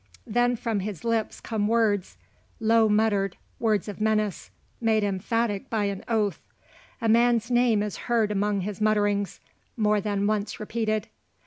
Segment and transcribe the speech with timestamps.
[0.25, 2.17] Then from his lips come words,
[2.59, 4.49] low muttered words of menace,
[4.81, 6.41] made emphatic by an oath.
[7.01, 9.39] A man's name is heard among his mutterings,
[9.77, 11.07] more than once repeated.